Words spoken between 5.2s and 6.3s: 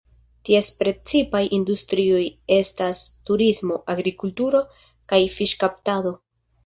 fiŝkaptado.